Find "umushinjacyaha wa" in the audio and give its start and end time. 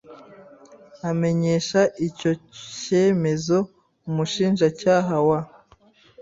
4.07-5.39